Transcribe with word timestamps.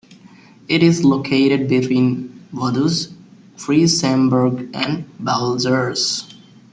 It 0.67 0.81
is 0.81 1.03
located 1.05 1.67
between 1.69 2.41
Vaduz, 2.51 3.11
Triesenberg 3.55 4.71
and 4.73 5.07
Balzers. 5.21 6.33